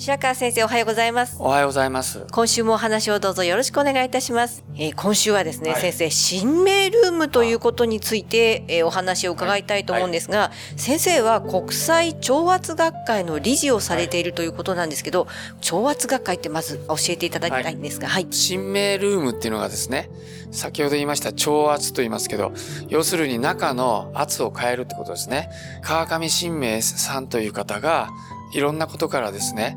[0.00, 1.38] 白川先生おはようございます。
[1.40, 2.24] おはようございます。
[2.30, 5.80] 今週もお話をどうぞよろしくお願いいたします、えー今週はですね、はい。
[5.80, 15.26] 先生新名ルームということについて、えーお話を伺いたいと思うんですが、先生は国際調圧学会の理事をされているということなんですけど、
[15.60, 20.10] 調圧学会ってまず教えていただきたいんですが、はい、新名ルームっていうのがですね、
[20.52, 22.52] 先ほど言いました超圧と言いますけど、
[22.88, 25.50] 要するに中の圧を変えるってことですね。
[25.82, 28.10] 川上新明さんという方が、
[28.52, 29.76] いろんなことからですね、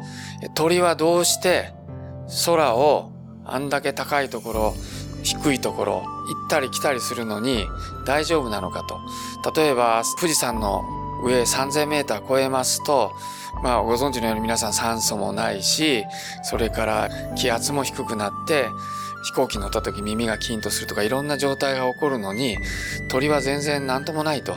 [0.56, 1.74] 鳥はどうして
[2.46, 3.12] 空を
[3.46, 4.76] あんだけ高いところ、
[5.24, 7.66] 低いところ、行ったり来たりするのに
[8.06, 9.00] 大丈夫なのかと。
[9.56, 10.84] 例えば、富士山の
[11.24, 13.12] 上3000メーター超えますと、
[13.64, 16.04] まあご存知のように皆さん酸素もないし、
[16.44, 18.68] それから気圧も低くなって、
[19.24, 22.58] 飛行機乗った時耳がキーンとするとかいろんな状態が起こるのに、
[23.10, 24.56] 鳥は全然何ともないと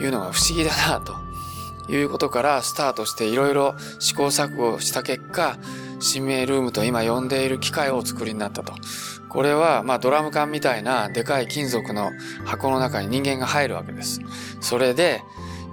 [0.00, 1.25] いうのが不思議だなと
[1.88, 5.56] いうことからスタートしていろいろ試行錯誤した結果、
[6.00, 8.72] 新名ルームと今呼んでいる機械をお作りになったと。
[9.28, 12.10] これは、まあドラム缶みたいなでかい金属の
[12.44, 14.20] 箱の中に人間が入るわけです。
[14.60, 15.22] それで、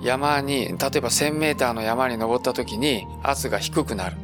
[0.01, 4.17] 山に、例えば1000メーターの山に登った時に圧が低くなる。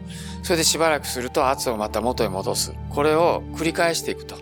[0.43, 2.73] それでしばらくすると圧をまた元へ戻す。
[2.89, 4.35] これを繰り返していくと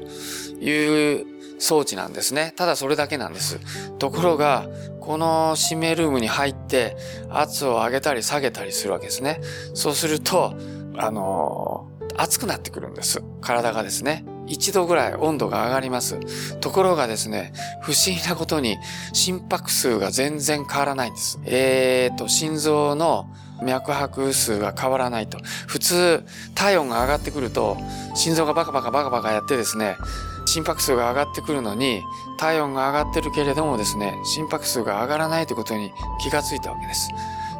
[0.59, 2.53] いう装置なんですね。
[2.55, 3.59] ただそれだけなんです。
[3.97, 4.67] ところが、
[5.01, 6.97] この新名ルームに入って
[7.29, 9.39] 圧を上げたり下げたりするわけですね。
[9.73, 10.53] そうすると、
[10.97, 13.21] あのー熱くなってくるんです。
[13.41, 14.25] 体がですね。
[14.47, 16.19] 1度ぐらい温度が上がります。
[16.59, 18.77] ところがですね、不思議なことに
[19.13, 21.39] 心拍数が全然変わらないんです。
[21.45, 23.27] えーと、心臓の
[23.61, 25.37] 脈拍数が変わらないと。
[25.67, 26.23] 普通、
[26.55, 27.77] 体温が上がってくると、
[28.15, 29.95] 心臓がバカバカバカバカやってですね、
[30.47, 32.03] 心拍数が上がってくるのに、
[32.37, 35.91] 体温が上がってるけれどもですね、心拍数が上がらないということに
[36.21, 37.09] 気がついたわけです。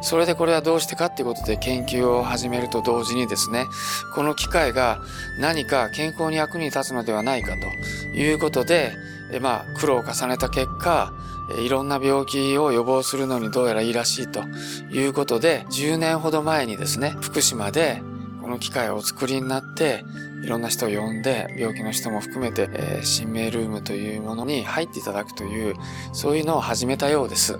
[0.00, 3.66] それでこれはどうしてかっていうことで研究を始めると同時にですね、
[4.14, 5.00] この機械が
[5.38, 8.92] 何か健康に役に立つのではないかということで、
[9.32, 11.12] えまあ、苦労を重ねた結果、
[11.58, 14.42] いろんな病気を予防するのにどうやらいいらしいと
[14.90, 18.02] いうことで、10年ほど前にですね、福島で
[18.40, 20.04] この機械をお作りになって、
[20.42, 25.74] いろんな人を呼んで、病気の人も含めて、えー、新名ルームというものに入っていただくという、
[26.12, 27.58] そういうのを始めたようです。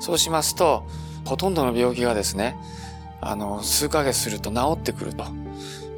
[0.00, 0.86] そうしますと、
[1.24, 2.56] ほとんどの病気がですね、
[3.20, 5.24] あの、数ヶ月すると治ってくると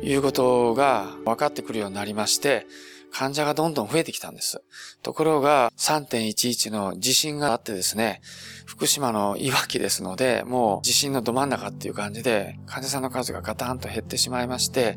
[0.03, 2.67] いうことが分かってくるようになりまして、
[3.13, 4.63] 患者がどんどん増えてきたんです。
[5.03, 8.21] ところが、3.11の地震があってですね、
[8.67, 14.97] 福島のいわきですので、もう地震のど真ん中っていう感じで、患者さんの数がガタンと減ってしまいまして、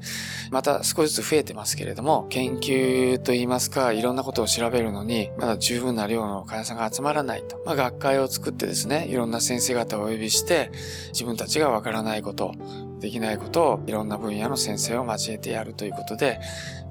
[0.52, 7.62] また少しずつ増えてますけれども、研究といいますか、いろんなことを調べるのに、まだ十分な量の患者さんが集まらないと。
[7.66, 10.72] まあ、学会を作ってですね、いろんな先生方をお呼びして、
[11.12, 12.54] 自分たちがわからないこと、
[13.00, 16.40] できないことをいろんな分野の先生を交えてやるということで、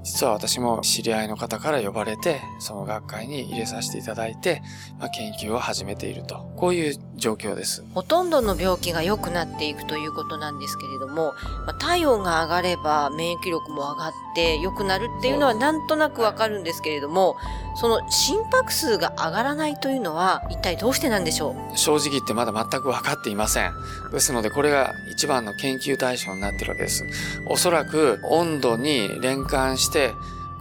[0.03, 4.61] 実は私も知り合いの方から呼ばれて、その学会に入れさせていただいて、
[4.99, 6.51] まあ、研究を始めていると。
[6.57, 7.83] こういう状況です。
[7.93, 11.33] ほとんどの病気が良くなっていくということなんですけれども、
[11.65, 17.35] まあ、体温が上がれば免疫力も上がって良くなるっていうのはなんとなくわかるんですけれども、
[17.75, 21.77] その心拍数が上がらないというのは一体どうしてなんでしょう？
[21.77, 23.73] 正直言ってまだ全く分かっていません。
[24.11, 27.03] ですのでこれが一番の研究対象になっているわけです。
[27.47, 30.11] おそらく温度に連関して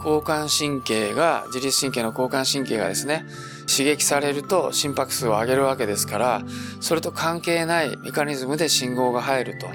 [0.04, 3.24] 交感神経が、自律神経の交感神経がですね、
[3.70, 6.42] 刺激されると心拍数を上げるわけですから、
[6.80, 9.68] それと関係ないメカニズムで信号が入ると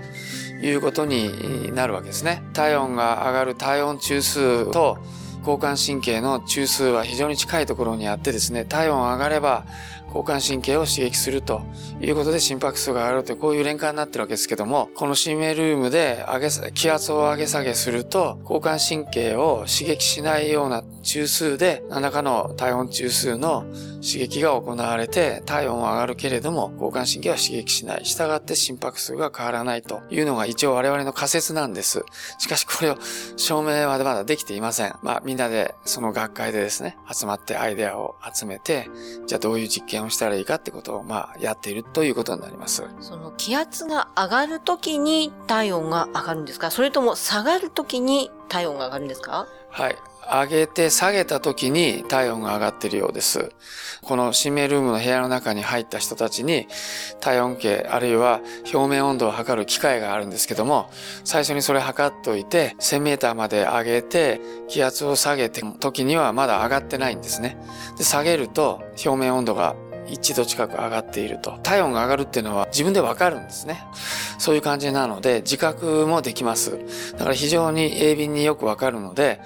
[0.65, 2.43] いうことになるわけですね。
[2.53, 4.97] 体温が上がる体温中枢と
[5.39, 9.65] 交感神経の中枢は非常に近いところにあってですね、体温上がれば
[10.17, 11.61] 交感神経を刺激すると
[12.01, 23.65] いうことで心拍数が上がるというこういう連関になってるわけですけども、この心鳴ルームで上げ、気圧を上げ下げすると、交感神経を刺激しないような中枢で、何らかの体温中枢の
[24.01, 28.03] 刺激が行われて、体温は上がるけれども、交感神経は刺激しない。
[28.03, 32.03] 従って心拍数が変わらないというのが一応我々の仮説なんです。
[32.39, 32.97] しかしこれを
[33.35, 34.95] 証明はまだできていません。
[35.03, 38.89] まあみんなでその学会でですね、集まってアイデアを集めて、
[39.25, 42.83] じゃあどういう実験をしたらいいかってことをまあやっているということになります。
[42.99, 46.71] その気圧が上がるときに体温が上がるんですか？
[46.71, 49.47] それとも下がるときに体温が上がるんですか？
[49.69, 49.95] はい。
[50.29, 53.53] 上げて下げた時に体温が上がっているようです。
[54.01, 56.67] このシメルームの部屋の中に入った人たちに
[57.21, 58.41] 体温計あるいは
[58.73, 60.89] 表面温度を測る機械があるんですけども
[61.23, 67.57] 最初にそれ測っておいて1000メーターまで上げて気圧を下げて時にはまだ上がってないんですね。
[67.97, 69.77] で下げると表面温度が
[70.07, 71.59] 1度近く上がっていると。
[71.63, 73.83] 体温が上がるっていうのは自分でわかるんですね。
[74.37, 76.79] そういう感じなので自覚もできます。
[77.13, 79.41] だから非常に鋭敏によくわかるので、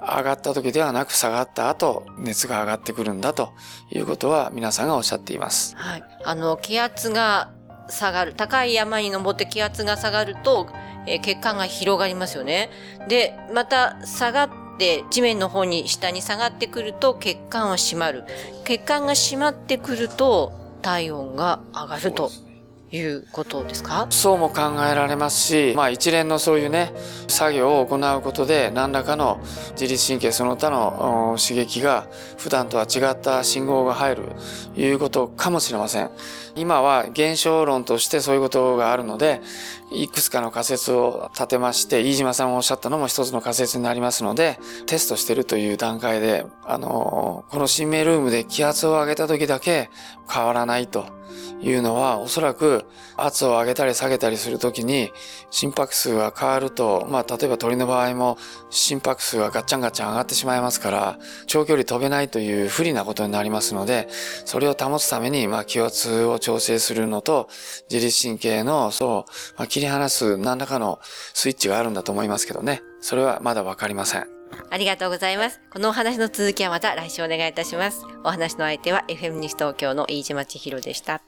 [0.00, 3.52] 上がった時ではなく下がった後、熱が上がってくるんだと
[3.90, 5.76] いうことは皆さんがおっしゃっています。
[5.76, 6.02] はい。
[6.24, 7.52] あの、気圧が
[7.88, 8.34] 下がる。
[8.34, 10.68] 高い山に登って気圧が下がると、
[11.06, 12.70] えー、血管が広がりますよね。
[13.08, 18.24] で、また下がっって地面の方に下に下がってくると血管は締まる。
[18.64, 20.52] 血管が締まってくると
[20.82, 22.30] 体温が上がると。
[22.94, 24.06] いうことですか？
[24.10, 26.92] そうも考えられますし、まあ一連のそういうね、
[27.26, 29.40] 作業を行うことで何らかの
[29.70, 34.22] 自律神経その他の刺激が普段とは違った信号が入る
[34.76, 36.10] いうことかもしれません。
[36.54, 39.40] 今は現象論としてそういうことがあるので、
[39.94, 49.90] いくつかの仮説を立てまして、飯島さんがおっしゃったのも一つの仮説になりますので、テストしてるという段階で、あの、この新名ルームで気圧を上げた時だけ
[50.30, 51.22] 変わらないと。
[51.62, 52.84] いうのは、おそらく
[53.16, 55.12] 圧を上げたり下げたりするときに
[55.50, 58.36] 心拍数が変わると、まあ例えば鳥の場合も
[58.70, 64.08] 心拍数がガッチャンガッチャン上がってしまいますから、長距離飛べないという不利なことになりますので、
[64.44, 67.48] それを保つために、まあ気圧を調整するのと、
[67.88, 70.98] 自律神経の、そう、まあ、り離す何らかの
[71.34, 72.82] スイッチがあるんだと思いますけどね。
[73.00, 74.26] それはまだわかりません。
[74.70, 75.60] ありがとうございます。
[75.70, 78.04] このお話の続きはまた来週お願いいたします。
[78.24, 81.22] お話の相手は FM 西東京の飯島千尋でした。